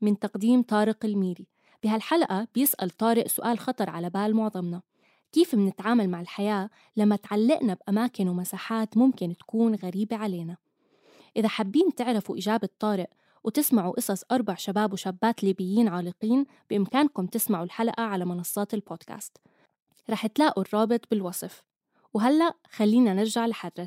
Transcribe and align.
من 0.00 0.18
تقديم 0.18 0.62
طارق 0.62 1.04
الميري. 1.04 1.46
بهالحلقة 1.82 2.48
بيسأل 2.54 2.90
طارق 2.90 3.26
سؤال 3.26 3.58
خطر 3.58 3.90
على 3.90 4.10
بال 4.10 4.34
معظمنا. 4.34 4.82
كيف 5.32 5.54
منتعامل 5.54 6.08
مع 6.08 6.20
الحياة 6.20 6.70
لما 6.96 7.16
تعلقنا 7.16 7.74
بأماكن 7.74 8.28
ومساحات 8.28 8.96
ممكن 8.96 9.36
تكون 9.36 9.74
غريبة 9.74 10.16
علينا؟ 10.16 10.56
إذا 11.36 11.48
حابين 11.48 11.94
تعرفوا 11.94 12.36
إجابة 12.36 12.68
طارق 12.78 13.08
وتسمعوا 13.44 13.92
قصص 13.92 14.22
أربع 14.32 14.54
شباب 14.54 14.92
وشابات 14.92 15.44
ليبيين 15.44 15.88
عالقين 15.88 16.46
بإمكانكم 16.70 17.26
تسمعوا 17.26 17.64
الحلقة 17.64 18.02
على 18.02 18.24
منصات 18.24 18.74
البودكاست. 18.74 19.36
رح 20.10 20.26
تلاقوا 20.26 20.62
الرابط 20.62 21.00
بالوصف. 21.10 21.62
وهلأ 22.14 22.54
خلينا 22.70 23.14
نرجع 23.14 23.46
لحرر. 23.46 23.86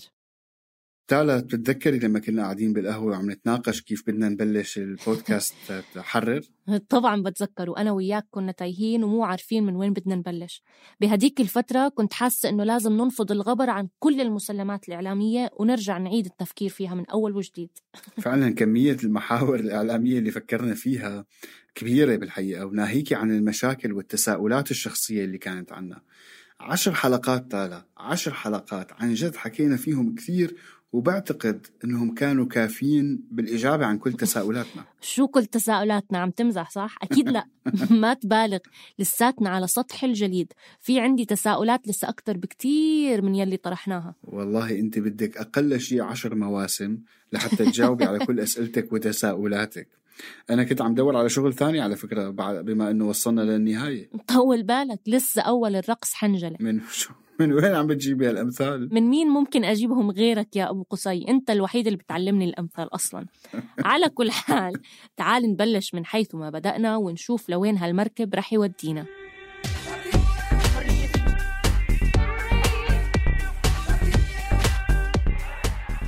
تالا 1.08 1.40
بتتذكري 1.40 2.00
لما 2.00 2.20
كنا 2.20 2.42
قاعدين 2.44 2.74
بالقهوة 2.74 3.12
وعم 3.12 3.32
نتناقش 3.32 3.82
كيف 3.82 4.04
بدنا 4.08 4.30
نبلش 4.30 4.78
البودكاست 4.78 5.56
حرر؟ 5.98 6.42
طبعا 6.90 7.24
بتذكر 7.24 7.70
وأنا 7.70 7.92
وياك 7.92 8.26
كنا 8.32 8.52
تايهين 8.52 9.04
ومو 9.04 9.24
عارفين 9.24 9.64
من 9.66 9.76
وين 9.76 9.94
بدنا 9.94 10.16
نبلش. 10.16 10.64
بهديك 11.02 11.42
الفترة 11.42 11.88
كنت 11.90 12.14
حاسة 12.14 12.50
إنه 12.50 12.64
لازم 12.64 12.92
ننفض 12.92 13.32
الغبر 13.32 13.70
عن 13.70 13.88
كل 14.00 14.22
المسلمات 14.22 14.88
الإعلامية 14.88 15.50
ونرجع 15.60 15.98
نعيد 15.98 16.26
التفكير 16.26 16.70
فيها 16.70 16.96
من 16.96 17.10
أول 17.10 17.36
وجديد. 17.36 17.70
فعلا 18.24 18.50
كمية 18.50 18.98
المحاور 19.04 19.60
الإعلامية 19.60 20.20
اللي 20.20 20.32
فكرنا 20.32 20.74
فيها 20.74 21.26
كبيرة 21.76 22.16
بالحقيقة 22.16 22.66
وناهيكي 22.66 23.16
عن 23.16 23.32
المشاكل 23.32 23.94
والتساؤلات 23.94 24.72
الشخصية 24.72 25.26
اللي 25.26 25.38
كانت 25.38 25.72
عنا. 25.72 26.02
عشر 26.60 26.94
حلقات 26.94 27.52
تالا 27.52 27.86
عشر 27.98 28.34
حلقات. 28.34 28.94
عن 28.94 29.14
جد 29.14 29.36
حكينا 29.36 29.78
فيهم 29.78 30.16
كثير 30.16 30.56
وبعتقد 30.94 31.68
إنهم 31.86 32.14
كانوا 32.14 32.46
كافيين 32.46 33.24
بالإجابة 33.32 33.86
عن 33.86 33.98
كل 33.98 34.14
تساؤلاتنا. 34.14 34.84
شو 35.02 35.28
كل 35.28 35.46
تساؤلاتنا؟ 35.46 36.18
عم 36.18 36.30
تمزح 36.30 36.70
صح؟ 36.70 36.98
أكيد 37.02 37.30
لا. 37.30 37.46
ما 38.02 38.14
تبالغ. 38.14 38.58
لساتنا 39.00 39.50
على 39.50 39.68
سطح 39.68 40.04
الجليد. 40.04 40.54
في 40.80 41.00
عندي 41.00 41.26
تساؤلات 41.26 41.88
لسه 41.88 42.10
أكثر 42.10 42.38
بكتير 42.38 43.22
من 43.22 43.36
يلي 43.36 43.58
طرحناها. 43.58 44.16
والله 44.24 44.80
أنت 44.80 45.00
بدك 45.00 45.38
أقل 45.38 45.80
شيء 45.80 46.02
عشر 46.02 46.36
مواسم 46.36 46.98
لحتى 47.32 47.56
تجاوبي 47.56 48.06
على 48.06 48.20
كل 48.26 48.40
أسئلتك 48.40 48.94
وتساؤلاتك. 48.94 49.88
أنا 50.50 50.64
كنت 50.64 50.82
عم 50.82 50.96
دور 50.96 51.18
على 51.18 51.30
شغل 51.30 51.54
ثاني 51.54 51.82
على 51.82 51.96
فكرة 51.96 52.30
بما 52.62 52.92
إنه 52.92 53.08
وصلنا 53.08 53.42
للنهاية. 53.42 54.10
طول 54.28 54.64
بالك. 54.64 55.00
لسه 55.08 55.42
أول 55.42 55.76
الرقص 55.76 56.14
حنجلة. 56.14 56.58
من 56.60 56.82
شو؟ 56.92 57.14
من 57.44 57.54
وين 57.54 57.76
عم 57.76 57.88
بتجيبي 57.88 58.30
هالأمثال؟ 58.30 58.90
من 58.94 59.10
مين 59.10 59.28
ممكن 59.28 59.64
أجيبهم 59.64 60.12
غيرك 60.12 60.56
يا 60.56 60.70
أبو 60.70 60.84
قصي؟ 60.84 61.26
أنت 61.30 61.50
الوحيد 61.50 61.88
اللي 61.88 61.98
بتعلمني 61.98 62.46
الأمثال 62.46 62.96
أصلا. 62.96 63.26
على 63.86 64.10
كل 64.10 64.32
حال 64.32 64.74
تعال 65.18 65.44
نبلش 65.44 65.94
من 65.94 66.06
حيث 66.06 66.36
ما 66.36 66.50
بدأنا 66.50 66.98
ونشوف 66.98 67.50
لوين 67.50 67.78
هالمركب 67.78 68.36
رح 68.36 68.54
يودينا. 68.54 69.06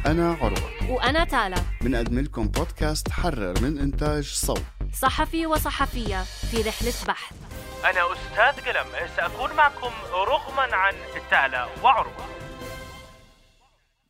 أنا 0.06 0.32
عروة 0.32 0.92
وأنا 0.92 1.24
تالا 1.24 1.58
بنقدم 1.82 2.20
لكم 2.20 2.48
بودكاست 2.48 3.10
حرر 3.10 3.62
من 3.62 3.78
إنتاج 3.78 4.24
صوت 4.24 4.62
صحفي 4.94 5.46
وصحفية 5.46 6.24
في 6.24 6.58
رحلة 6.58 6.94
بحث 7.08 7.45
أنا 7.86 8.14
أستاذ 8.14 8.66
قلم 8.66 9.08
سأكون 9.18 9.56
معكم 9.56 9.92
رغما 10.14 10.76
عن 10.76 10.94
تالا 11.32 11.68
وعروة 11.84 12.26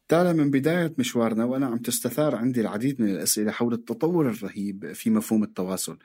تالا 0.07 0.33
من 0.33 0.51
بداية 0.51 0.93
مشوارنا 0.97 1.45
وأنا 1.45 1.65
عم 1.65 1.77
تستثار 1.77 2.35
عندي 2.35 2.61
العديد 2.61 3.01
من 3.01 3.09
الأسئلة 3.09 3.51
حول 3.51 3.73
التطور 3.73 4.29
الرهيب 4.29 4.93
في 4.93 5.09
مفهوم 5.09 5.43
التواصل. 5.43 5.97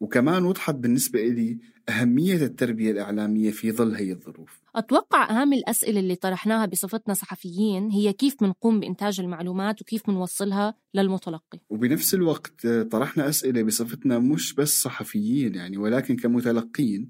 وكمان 0.00 0.44
وضحت 0.44 0.74
بالنسبة 0.74 1.20
إلي 1.20 1.58
أهمية 1.88 2.44
التربية 2.44 2.90
الإعلامية 2.90 3.50
في 3.50 3.72
ظل 3.72 3.94
هي 3.94 4.12
الظروف. 4.12 4.60
أتوقع 4.76 5.30
أهم 5.30 5.52
الأسئلة 5.52 6.00
اللي 6.00 6.14
طرحناها 6.14 6.66
بصفتنا 6.66 7.14
صحفيين 7.14 7.90
هي 7.90 8.12
كيف 8.12 8.42
منقوم 8.42 8.80
بإنتاج 8.80 9.20
المعلومات 9.20 9.80
وكيف 9.82 10.08
منوصلها 10.08 10.74
للمتلقي. 10.94 11.60
وبنفس 11.70 12.14
الوقت 12.14 12.66
طرحنا 12.66 13.28
أسئلة 13.28 13.62
بصفتنا 13.62 14.18
مش 14.18 14.54
بس 14.54 14.82
صحفيين 14.82 15.54
يعني 15.54 15.76
ولكن 15.76 16.16
كمتلقين. 16.16 17.08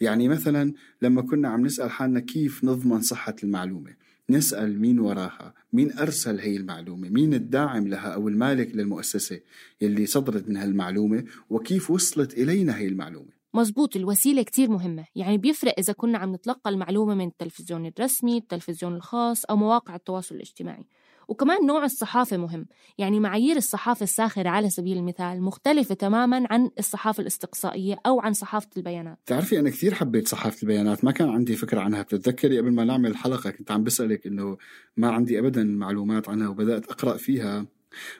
يعني 0.00 0.28
مثلا 0.28 0.72
لما 1.02 1.22
كنا 1.22 1.48
عم 1.48 1.66
نسأل 1.66 1.90
حالنا 1.90 2.20
كيف 2.20 2.64
نضمن 2.64 3.00
صحة 3.00 3.36
المعلومة 3.44 3.99
نسأل 4.30 4.80
مين 4.80 4.98
وراها؟ 5.00 5.54
مين 5.72 5.98
أرسل 5.98 6.38
هي 6.38 6.56
المعلومة؟ 6.56 7.08
مين 7.08 7.34
الداعم 7.34 7.88
لها 7.88 8.08
أو 8.08 8.28
المالك 8.28 8.76
للمؤسسة 8.76 9.40
يلي 9.80 10.06
صدرت 10.06 10.48
من 10.48 10.56
هالمعلومة؟ 10.56 11.24
وكيف 11.50 11.90
وصلت 11.90 12.34
إلينا 12.38 12.78
هي 12.78 12.86
المعلومة؟ 12.88 13.40
مزبوط 13.54 13.96
الوسيلة 13.96 14.42
كتير 14.42 14.70
مهمة. 14.70 15.04
يعني 15.14 15.38
بيفرق 15.38 15.74
إذا 15.78 15.92
كنا 15.92 16.18
عم 16.18 16.34
نتلقى 16.34 16.70
المعلومة 16.70 17.14
من 17.14 17.26
التلفزيون 17.26 17.86
الرسمي 17.86 18.38
التلفزيون 18.38 18.94
الخاص 18.94 19.44
أو 19.44 19.56
مواقع 19.56 19.94
التواصل 19.94 20.34
الاجتماعي. 20.34 20.86
وكمان 21.30 21.66
نوع 21.66 21.84
الصحافة 21.84 22.36
مهم. 22.36 22.66
يعني 22.98 23.20
معايير 23.20 23.56
الصحافة 23.56 24.04
الساخرة 24.04 24.48
على 24.48 24.70
سبيل 24.70 24.98
المثال 24.98 25.42
مختلفة 25.42 25.94
تماما 25.94 26.46
عن 26.50 26.70
الصحافة 26.78 27.20
الإستقصائية 27.20 27.96
أو 28.06 28.20
عن 28.20 28.32
صحافة 28.32 28.68
البيانات. 28.76 29.18
تعرفي 29.26 29.58
أنا 29.58 29.70
كثير 29.70 29.94
حبيت 29.94 30.28
صحافة 30.28 30.62
البيانات. 30.62 31.04
ما 31.04 31.12
كان 31.12 31.28
عندي 31.28 31.56
فكرة 31.56 31.80
عنها. 31.80 32.02
بتتذكري 32.02 32.58
قبل 32.58 32.72
ما 32.72 32.84
نعمل 32.84 33.10
الحلقة 33.10 33.50
كنت 33.50 33.70
عم 33.70 33.84
بسألك 33.84 34.26
إنه 34.26 34.56
ما 34.96 35.10
عندي 35.10 35.38
أبدا 35.38 35.64
معلومات 35.64 36.28
عنها 36.28 36.48
وبدأت 36.48 36.86
أقرأ 36.86 37.16
فيها. 37.16 37.66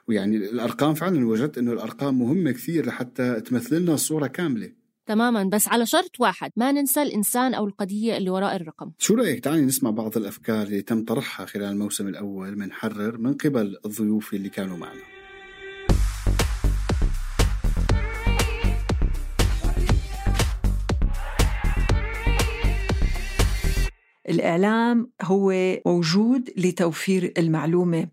ويعني 0.09 0.37
الأرقام 0.37 0.94
فعلا 0.94 1.27
وجدت 1.27 1.59
إنه 1.59 1.72
الأرقام 1.72 2.19
مهمة 2.19 2.50
كثير 2.50 2.87
لحتى 2.87 3.41
تمثل 3.41 3.82
لنا 3.82 3.94
الصورة 3.94 4.27
كاملة. 4.27 4.79
تماما 5.06 5.44
بس 5.44 5.69
على 5.69 5.87
شرط 5.87 6.21
واحد 6.21 6.50
ما 6.56 6.72
ننسى 6.72 7.03
الإنسان 7.03 7.55
أو 7.55 7.66
القضية 7.66 8.16
اللي 8.16 8.31
وراء 8.31 8.56
الرقم. 8.56 8.92
شو 8.98 9.15
رأيك؟ 9.15 9.45
تعالي 9.45 9.60
نسمع 9.60 9.91
بعض 9.91 10.16
الأفكار 10.16 10.63
اللي 10.66 10.83
تم 10.83 11.04
طرحها 11.04 11.47
خلال 11.47 11.65
الموسم 11.65 12.09
الأول 12.09 12.59
من 12.59 12.72
حرر 12.72 13.19
من 13.19 13.34
قبل 13.34 13.77
الضيوف 13.86 14.34
اللي 14.34 14.48
كانوا 14.48 14.77
معنا. 14.77 15.01
الإعلام 24.28 25.10
هو 25.22 25.54
موجود 25.86 26.51
لتوفير 26.57 27.33
المعلومة. 27.39 28.09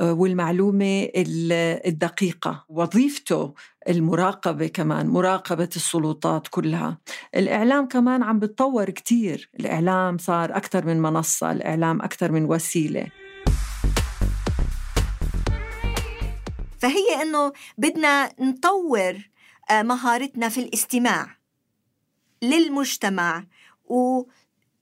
والمعلومة 0.00 1.08
الدقيقة 1.86 2.64
وظيفته 2.68 3.54
المراقبة 3.88 4.66
كمان 4.66 5.06
مراقبة 5.06 5.68
السلطات 5.76 6.48
كلها. 6.48 6.98
الإعلام 7.36 7.88
كمان 7.88 8.22
عم 8.22 8.38
بتطور 8.38 8.90
كتير. 8.90 9.50
الإعلام 9.60 10.18
صار 10.18 10.56
أكثر 10.56 10.86
من 10.86 11.02
منصة 11.02 11.52
الإعلام 11.52 12.02
أكثر 12.02 12.32
من 12.32 12.44
وسيلة. 12.44 13.06
فهي 16.78 17.22
إنه 17.22 17.52
بدنا 17.78 18.30
نطور 18.40 19.14
مهارتنا 19.72 20.48
في 20.48 20.60
الاستماع 20.60 21.36
للمجتمع 22.42 23.44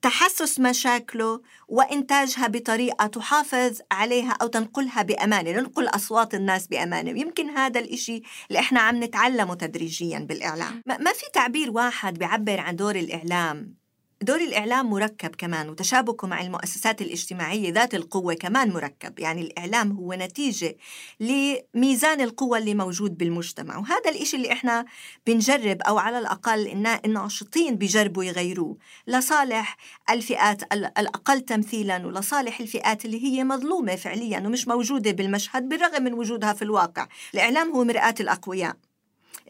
وتحسس 0.06 0.60
مشاكله 0.60 1.40
وإنتاجها 1.68 2.46
بطريقة 2.46 3.06
تحافظ 3.06 3.78
عليها 3.92 4.32
أو 4.42 4.46
تنقلها 4.46 5.02
بأمانة 5.02 5.50
ننقل 5.52 5.88
أصوات 5.88 6.34
الناس 6.34 6.66
بأمانة. 6.66 7.10
ويمكن 7.12 7.50
هذا 7.50 7.80
الإشي 7.80 8.22
اللي 8.48 8.58
إحنا 8.60 8.80
عم 8.80 9.04
نتعلمه 9.04 9.54
تدريجيا 9.54 10.18
بالإعلام. 10.18 10.82
ما 10.86 11.12
في 11.12 11.24
تعبير 11.32 11.70
واحد 11.70 12.18
بيعبر 12.18 12.60
عن 12.60 12.76
دور 12.76 12.96
الإعلام؟ 12.96 13.81
دور 14.22 14.40
الإعلام 14.40 14.90
مركب 14.90 15.34
كمان 15.34 15.68
وتشابكه 15.68 16.26
مع 16.26 16.40
المؤسسات 16.40 17.02
الاجتماعية 17.02 17.72
ذات 17.72 17.94
القوة 17.94 18.34
كمان 18.34 18.70
مركب. 18.70 19.18
يعني 19.18 19.40
الإعلام 19.40 19.92
هو 19.92 20.14
نتيجة 20.14 20.76
لميزان 21.20 22.20
القوة 22.20 22.58
اللي 22.58 22.74
موجود 22.74 23.18
بالمجتمع 23.18 23.78
وهذا 23.78 24.10
الإشي 24.10 24.36
اللي 24.36 24.52
إحنا 24.52 24.84
بنجرب 25.26 25.82
أو 25.82 25.98
على 25.98 26.18
الأقل 26.18 26.86
الناشطين 27.04 27.76
بيجربوا 27.76 28.24
يغيروه. 28.24 28.76
لصالح 29.06 29.76
الفئات 30.10 30.72
الأقل 30.72 31.40
تمثيلا 31.40 32.06
ولصالح 32.06 32.60
الفئات 32.60 33.04
اللي 33.04 33.24
هي 33.24 33.44
مظلومة 33.44 33.96
فعليا 33.96 34.38
ومش 34.38 34.68
موجودة 34.68 35.10
بالمشهد 35.10 35.68
بالرغم 35.68 36.02
من 36.02 36.12
وجودها 36.12 36.52
في 36.52 36.62
الواقع. 36.62 37.06
الإعلام 37.34 37.70
هو 37.70 37.84
مرآة 37.84 38.14
الأقوياء. 38.20 38.76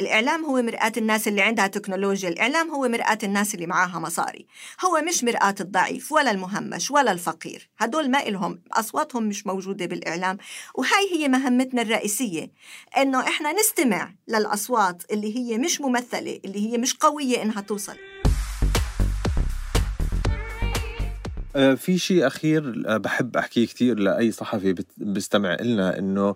الإعلام 0.00 0.44
هو 0.44 0.62
مرآة 0.62 0.92
الناس 0.96 1.28
اللي 1.28 1.42
عندها 1.42 1.66
تكنولوجيا 1.66 2.28
الإعلام 2.28 2.70
هو 2.70 2.88
مرآة 2.88 3.18
الناس 3.22 3.54
اللي 3.54 3.66
معاها 3.66 3.98
مصاري. 3.98 4.46
هو 4.84 5.02
مش 5.08 5.24
مرآة 5.24 5.54
الضعيف 5.60 6.12
ولا 6.12 6.30
المهمش 6.30 6.90
ولا 6.90 7.12
الفقير. 7.12 7.68
هدول 7.78 8.10
ما 8.10 8.28
إلهم 8.28 8.62
أصواتهم 8.72 9.22
مش 9.22 9.46
موجودة 9.46 9.86
بالإعلام. 9.86 10.38
وهاي 10.74 11.12
هي 11.12 11.28
مهمتنا 11.28 11.82
الرئيسية 11.82 12.50
إنه 12.96 13.20
إحنا 13.20 13.52
نستمع 13.52 14.14
للأصوات 14.28 15.02
اللي 15.12 15.36
هي 15.36 15.58
مش 15.58 15.80
ممثلة 15.80 16.40
اللي 16.44 16.72
هي 16.72 16.78
مش 16.78 16.94
قوية 16.94 17.42
إنها 17.42 17.60
توصل. 17.60 17.96
آه، 21.56 21.74
في 21.74 21.98
شيء 21.98 22.26
أخير 22.26 22.82
آه، 22.86 22.96
بحب 22.96 23.36
أحكيه 23.36 23.66
كثير 23.66 23.98
لأي 23.98 24.32
صحفي 24.32 24.74
بيستمع 24.96 25.56
لنا 25.60 25.98
إنه 25.98 26.34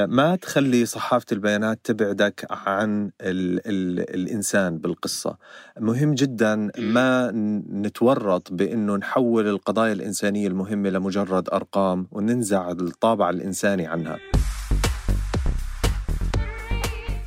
ما 0.00 0.36
تخلي 0.36 0.86
صحافة 0.86 1.26
البيانات 1.32 1.80
تبعدك 1.84 2.46
عن 2.50 3.10
ال 3.20 3.60
ال 3.66 4.14
الإنسان 4.14 4.78
بالقصة. 4.78 5.36
مهم 5.80 6.14
جدا 6.14 6.70
ما 6.78 7.30
نتورط 7.72 8.52
بأنه 8.52 8.96
نحول 8.96 9.48
القضايا 9.48 9.92
الإنسانية 9.92 10.48
المهمة 10.48 10.90
لمجرد 10.90 11.48
أرقام 11.48 12.06
وننزع 12.12 12.70
الطابع 12.70 13.30
الإنساني 13.30 13.86
عنها. 13.86 14.18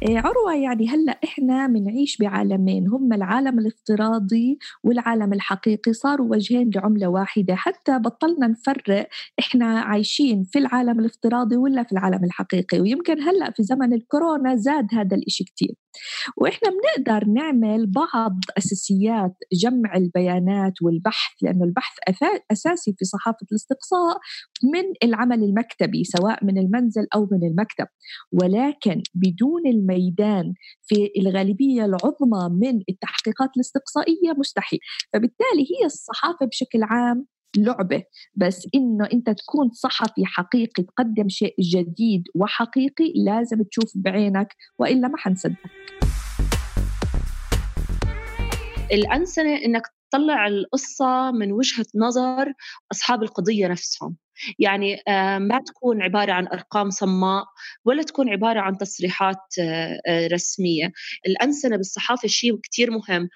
عروة 0.10 0.56
يعني 0.56 0.88
هلأ 0.88 1.20
إحنا 1.24 1.68
منعيش 1.68 2.18
بعالمين 2.18 2.88
هم 2.88 3.14
العالم 3.14 3.60
الافتراضي 3.60 4.58
والعالم 4.84 5.34
الحقيقي 5.34 5.94
صاروا 5.94 6.28
وجهين 6.32 6.70
لعملة 6.76 7.08
واحدة. 7.08 7.56
حتى 7.56 8.00
بطلنا 8.00 8.48
نفرق 8.48 9.08
إحنا 9.40 9.80
عايشين 9.80 10.44
في 10.44 10.60
العالم 10.60 11.00
الافتراضي 11.00 11.58
ولا 11.58 11.84
في 11.84 11.92
العالم 11.92 12.24
الحقيقي. 12.24 12.80
ويمكن 12.80 13.22
هلأ 13.22 13.52
في 13.52 13.64
زمن 13.64 13.94
الكورونا 13.94 14.56
زاد 14.56 14.86
هذا 14.94 15.16
الإشي 15.16 15.44
كتير. 15.44 15.76
وإحنا 16.38 16.70
بنقدر 16.70 17.28
نعمل 17.28 17.92
بعض 17.92 18.40
أساسيات 18.58 19.36
جمع 19.54 19.96
البيانات 19.96 20.74
والبحث 20.82 21.32
لأنه 21.42 21.64
البحث 21.64 21.94
أساسي 22.52 22.96
في 22.98 23.06
صحافة 23.06 23.46
الاستقصاء 23.52 24.18
من 24.74 24.84
العمل 25.04 25.44
المكتبي 25.44 26.04
سواء 26.04 26.46
من 26.46 26.58
المنزل 26.58 27.08
أو 27.16 27.28
من 27.32 27.48
المكتب. 27.48 27.86
ولكن 28.32 29.02
بدون 29.16 29.62
الميدان 29.92 30.54
في 30.82 31.12
الغالبية 31.18 31.86
العظمى 31.86 32.50
من 32.50 32.82
التحقيقات 32.90 33.50
الاستقصائية 33.56 34.32
مستحيل. 34.38 34.80
فبالتالي 35.14 35.62
هي 35.62 35.86
الصحافة 35.86 36.46
بشكل 36.46 36.84
عام 36.84 37.26
لعبة 37.58 38.04
بس 38.36 38.68
إنه 38.76 39.08
أنت 39.14 39.30
تكون 39.30 39.70
صحفي 39.72 40.26
حقيقي 40.26 40.84
تقدم 40.84 41.30
شيء 41.30 41.56
جديد 41.60 42.24
وحقيقي 42.36 43.14
لازم 43.16 43.64
تشوف 43.64 43.92
بعينك 43.96 44.56
وإلا 44.80 45.08
ما 45.08 45.18
حنصدق 45.18 45.58
الأنسنة 48.92 49.56
إنك 49.66 49.84
تطلع 50.10 50.48
القصة 50.48 51.32
من 51.32 51.52
وجهة 51.52 51.86
نظر 51.96 52.54
أصحاب 52.92 53.24
القضية 53.24 53.68
نفسهم. 53.68 54.16
يعني 54.60 55.02
آه، 55.08 55.38
ما 55.38 55.60
تكون 55.60 56.02
عبارة 56.02 56.32
عن 56.32 56.48
أرقام 56.48 56.90
صماء 56.90 57.46
ولا 57.86 58.04
تكون 58.04 58.30
عبارة 58.30 58.60
عن 58.60 58.78
تصريحات 58.78 59.38
آه، 59.62 60.00
آه، 60.08 60.28
رسمية. 60.28 60.92
الأنسنة 61.28 61.78
بالصحافة 61.78 62.28
شيء 62.28 62.60
كتير 62.64 62.92
مهم 62.92 63.30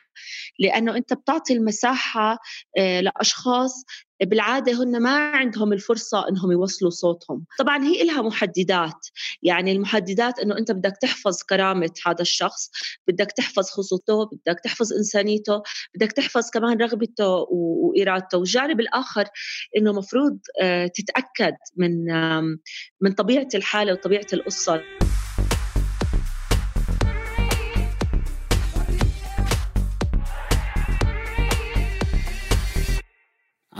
لأنه 0.60 0.98
أنت 0.98 1.14
بتعطي 1.14 1.54
المساحة 1.54 2.38
لأشخاص 2.78 3.86
بالعادة 4.22 4.84
هن 4.84 5.02
ما 5.02 5.10
عندهم 5.10 5.74
الفرصة 5.74 6.30
إنهم 6.30 6.52
يوصلوا 6.52 6.92
صوتهم. 6.92 7.46
طبعا 7.60 7.84
هي 7.84 8.04
لها 8.04 8.22
محددات. 8.22 9.08
يعني 9.44 9.72
المحددات 9.72 10.40
إنه 10.40 10.58
أنت 10.58 10.72
بدك 10.72 10.94
تحفظ 11.02 11.44
كرامة 11.50 11.92
هذا 12.06 12.22
الشخص 12.22 12.72
بدك 13.08 13.32
تحفظ 13.32 13.70
خصوصيته 13.70 14.26
بدك 14.26 14.60
تحفظ 14.64 14.94
إنسانيته 14.94 15.62
بدك 15.96 16.12
تحفظ 16.12 16.50
كمان 16.50 16.78
رغبته 16.78 17.46
وإرادته. 17.50 18.38
والجانب 18.38 18.80
الآخر 18.80 19.26
إنه 19.78 19.94
مفروض 19.94 20.40
آه، 20.62 20.88
تتأكد 20.88 21.56
من 21.78 22.06
من 23.02 23.12
طبيعة 23.12 23.50
الحالة 23.56 23.94
وطبيعة 23.94 24.28
القصة. 24.34 25.05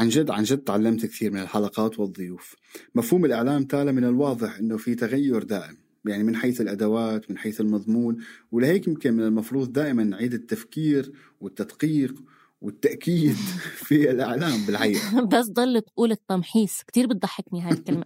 عن 0.06 0.10
جد 0.10 0.32
عن 0.32 0.44
جد 0.44 0.58
تعلمت 0.58 1.06
كثير 1.06 1.32
من 1.32 1.42
الحلقات 1.42 2.00
والضيوف. 2.00 2.56
مفهوم 2.96 3.26
الإعلام 3.26 3.64
تالى 3.64 3.92
من 3.92 4.04
الواضح 4.04 4.58
أنه 4.58 4.78
في 4.78 4.96
تغير 4.96 5.44
دائم 5.44 5.78
يعني 6.06 6.24
من 6.24 6.36
حيث 6.36 6.62
الأدوات 6.62 7.32
من 7.32 7.38
حيث 7.38 7.62
المضمون 7.62 8.18
ولهيك 8.52 8.88
يمكن 8.88 9.14
من 9.14 9.24
المفروض 9.24 9.74
دائما 9.74 10.04
نعيد 10.04 10.34
التفكير 10.34 11.12
والتدقيق 11.42 12.16
والتأكيد 12.62 13.36
في 13.88 14.12
الإعلام 14.12 14.66
بالحقيقة. 14.66 15.22
بس 15.34 15.46
ضل 15.52 15.82
تقول 15.82 16.12
التمحيص 16.12 16.84
كتير 16.84 17.08
بتضحكني 17.08 17.62
هاي 17.62 17.72
الكلمة. 17.72 18.06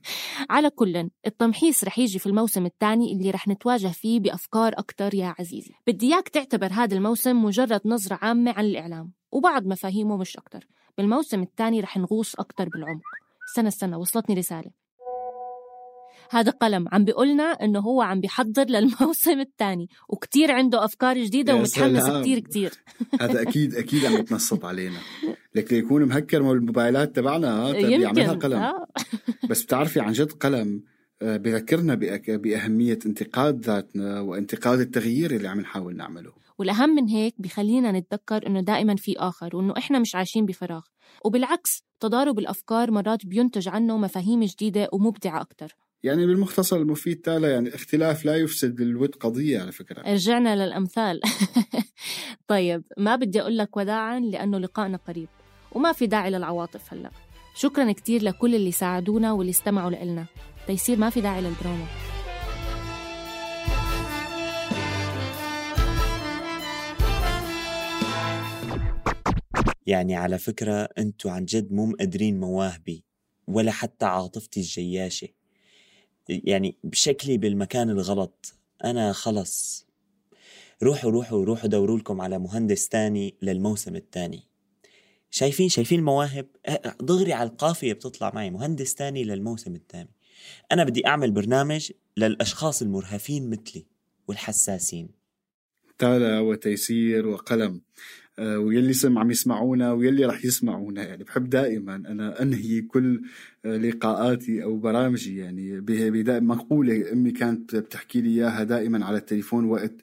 على 0.50 0.70
كل 0.70 1.10
التمحيص 1.26 1.84
رح 1.84 1.98
يجي 1.98 2.18
في 2.18 2.26
الموسم 2.26 2.66
الثاني 2.66 3.12
اللي 3.12 3.30
رح 3.30 3.48
نتواجه 3.48 3.88
فيه 3.88 4.20
بأفكار 4.20 4.72
أكتر 4.78 5.14
يا 5.14 5.34
عزيزي. 5.38 5.72
بدي 5.86 6.06
إياك 6.06 6.28
تعتبر 6.28 6.72
هذا 6.72 6.96
الموسم 6.96 7.44
مجرد 7.44 7.80
نظرة 7.84 8.18
عامة 8.22 8.52
عن 8.52 8.64
الإعلام. 8.64 9.21
وبعض 9.32 9.66
مفاهيمه 9.66 10.16
مش 10.16 10.36
أكتر. 10.36 10.66
بالموسم 10.98 11.42
الثاني 11.42 11.80
رح 11.80 11.96
نغوص 11.96 12.34
أكتر 12.34 12.68
بالعمق. 12.68 13.02
استنى 13.48 13.68
استنى 13.68 13.96
وصلتني 13.96 14.34
رسالة. 14.34 14.70
هذا 16.30 16.50
قلم 16.50 16.88
عم 16.92 17.04
بيقولنا 17.04 17.44
إنه 17.44 17.80
هو 17.80 18.02
عم 18.02 18.20
بيحضر 18.20 18.64
للموسم 18.64 19.40
الثاني 19.40 19.88
وكتير 20.08 20.52
عنده 20.52 20.84
أفكار 20.84 21.18
جديدة 21.18 21.54
ومتحمس 21.54 22.10
كتير 22.20 22.38
كتير. 22.38 22.72
هذا 23.20 23.42
أكيد 23.42 23.74
أكيد 23.74 24.04
عم 24.04 24.12
يتنصت 24.12 24.64
علينا. 24.64 24.98
لك 25.54 25.72
يكون 25.72 26.04
مهكر 26.04 26.52
الموبايلات 26.52 27.16
تبعنا 27.16 27.72
بيعملها 27.72 28.32
قلم 28.32 28.58
آه. 28.58 28.86
بس 29.48 29.62
بتعرفي 29.62 30.00
عن 30.00 30.12
جد 30.12 30.32
قلم 30.32 30.82
آه، 31.22 31.36
بذكرنا 31.36 31.94
بأهمية 32.28 32.98
انتقاد 33.06 33.60
ذاتنا 33.60 34.20
وانتقاد 34.20 34.80
التغيير 34.80 35.30
اللي 35.30 35.48
عم 35.48 35.60
نحاول 35.60 35.96
نعمله. 35.96 36.32
والأهم 36.62 36.90
من 36.90 37.08
هيك 37.08 37.34
بخلينا 37.38 37.92
نتذكر 37.92 38.46
إنه 38.46 38.60
دائما 38.60 38.96
في 38.96 39.18
آخر 39.18 39.56
وإنه 39.56 39.74
إحنا 39.78 39.98
مش 39.98 40.14
عايشين 40.14 40.46
بفراغ. 40.46 40.82
وبالعكس 41.24 41.82
تضارب 42.00 42.38
الأفكار 42.38 42.90
مرات 42.90 43.26
بينتج 43.26 43.68
عنه 43.68 43.96
مفاهيم 43.96 44.44
جديدة 44.44 44.88
ومبدعة 44.92 45.40
أكتر. 45.40 45.76
يعني 46.02 46.26
بالمختصر 46.26 46.76
المفيد 46.76 47.20
تالا 47.20 47.52
يعني 47.52 47.68
الاختلاف 47.68 48.24
لا 48.24 48.36
يفسد 48.36 48.80
الود 48.80 49.14
قضية 49.14 49.60
على 49.60 49.72
فكرة. 49.72 50.12
رجعنا 50.12 50.66
للأمثال. 50.66 51.20
طيب 52.48 52.84
ما 52.98 53.16
بدي 53.16 53.40
أقول 53.40 53.58
لك 53.58 53.76
وداعا 53.76 54.20
لأنه 54.20 54.58
لقائنا 54.58 54.96
قريب 54.96 55.28
وما 55.72 55.92
في 55.92 56.06
داعي 56.06 56.30
للعواطف 56.30 56.92
هلأ. 56.92 57.10
شكرا 57.54 57.92
كتير 57.92 58.22
لكل 58.22 58.54
اللي 58.54 58.72
ساعدونا 58.72 59.32
واللي 59.32 59.50
استمعوا 59.50 59.90
لنا. 59.90 60.26
تيسير 60.66 60.98
ما 60.98 61.10
في 61.10 61.20
داعي 61.20 61.40
للبرومو 61.40 61.84
يعني 69.86 70.16
على 70.16 70.38
فكرة 70.38 70.88
أنتوا 70.98 71.30
عن 71.30 71.44
جد 71.44 71.72
مو 71.72 71.86
مقدرين 71.86 72.40
مواهبي 72.40 73.04
ولا 73.48 73.72
حتى 73.72 74.04
عاطفتي 74.04 74.60
الجياشة. 74.60 75.28
يعني 76.28 76.76
بشكلي 76.84 77.38
بالمكان 77.38 77.90
الغلط 77.90 78.54
أنا 78.84 79.12
خلص. 79.12 79.86
روحوا 80.82 81.10
روحوا 81.10 81.44
روحوا 81.44 81.68
دوروا 81.68 81.98
لكم 81.98 82.20
على 82.20 82.38
مهندس 82.38 82.88
تاني 82.88 83.34
للموسم 83.42 83.96
الثاني 83.96 84.42
شايفين 85.30 85.68
شايفين 85.68 85.98
المواهب؟ 85.98 86.46
دغري 87.00 87.32
على 87.32 87.50
القافية 87.50 87.92
بتطلع 87.92 88.32
معي 88.34 88.50
مهندس 88.50 88.94
تاني 88.94 89.24
للموسم 89.24 89.74
الثاني 89.74 90.10
أنا 90.72 90.84
بدي 90.84 91.06
أعمل 91.06 91.30
برنامج 91.30 91.92
للأشخاص 92.16 92.82
المرهفين 92.82 93.50
مثلي 93.50 93.86
والحساسين. 94.28 95.08
تالا 95.98 96.40
وتيسير 96.40 97.26
وقلم. 97.26 97.82
ويلي 98.42 98.92
سمع 98.92 99.20
عم 99.20 99.30
يسمعونا 99.30 99.92
ويلي 99.92 100.26
رح 100.26 100.44
يسمعونا. 100.44 101.04
يعني 101.04 101.24
بحب 101.24 101.50
دائما 101.50 101.94
أنا 101.94 102.42
أنهي 102.42 102.80
كل 102.80 103.22
آه، 103.64 103.76
لقاءاتي 103.76 104.64
أو 104.64 104.76
برامجي. 104.76 105.36
يعني 105.36 105.80
مقولة 106.28 107.12
أمي 107.12 107.30
كانت 107.30 107.76
بتحكي 107.76 108.20
لي 108.20 108.28
إياها 108.28 108.64
دائما 108.64 109.04
على 109.04 109.16
التليفون 109.16 109.64
وقت 109.64 109.94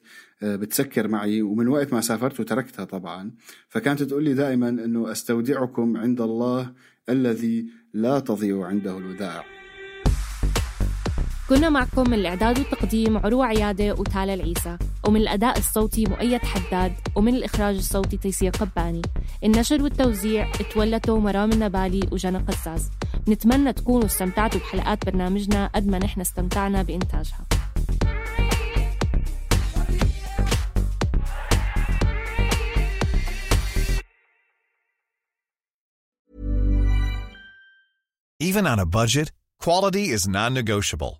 آه، 0.42 0.56
بتسكر 0.56 1.08
معي. 1.08 1.42
ومن 1.42 1.68
وقت 1.68 1.92
ما 1.92 2.00
سافرت 2.00 2.40
وتركتها 2.40 2.84
طبعا 2.84 3.32
فكانت 3.68 4.02
تقول 4.02 4.24
لي 4.24 4.34
دائما 4.34 4.68
أنه 4.68 5.12
أستودعكم 5.12 5.96
عند 5.96 6.20
الله 6.20 6.72
الذي 7.08 7.66
لا 7.94 8.18
تضيع 8.18 8.66
عنده 8.66 8.98
الودائع 8.98 9.59
كنا 11.50 11.68
معكم 11.68 12.10
من 12.10 12.14
الإعداد 12.14 12.58
والتقديم 12.58 13.18
عروة 13.18 13.46
عيادة 13.46 13.92
وتالا 13.92 14.34
العيسى 14.34 14.78
ومن 15.04 15.20
الأداء 15.20 15.58
الصوتي 15.58 16.04
مؤيد 16.04 16.40
حداد 16.44 16.94
ومن 17.14 17.34
الإخراج 17.34 17.76
الصوتي 17.76 18.16
تيسير 18.16 18.50
قباني. 18.50 19.02
النشر 19.44 19.82
والتوزيع 19.82 20.52
تولته 20.52 21.18
مرام 21.18 21.52
النبالي 21.52 22.08
وجنى 22.12 22.38
قزاز. 22.38 22.90
نتمنى 23.28 23.72
تكونوا 23.72 24.06
استمتعتوا 24.06 24.60
بحلقات 24.60 25.06
برنامجنا 25.06 25.66
قد 25.66 25.86
ما 25.86 25.98
نحن 25.98 26.20
استمتعنا 26.20 26.82
بإنتاجها. 26.82 27.46
Even 38.40 38.66
on 38.66 38.78
a 38.78 38.86
budget, 38.86 39.32
quality 39.58 40.04
is 40.16 40.26
non-negotiable. 40.28 41.19